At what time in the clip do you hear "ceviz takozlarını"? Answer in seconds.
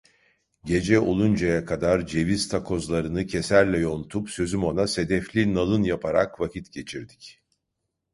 2.07-3.25